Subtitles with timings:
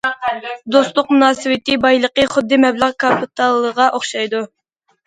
[0.75, 4.47] دوستلۇق مۇناسىۋىتى بايلىقى خۇددى مەبلەغ كاپىتالىغا ئوخشايدۇ.